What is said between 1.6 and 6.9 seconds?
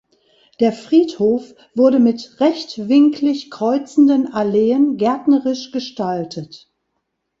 wurde mit rechtwinklig kreuzenden Alleen gärtnerisch gestaltet.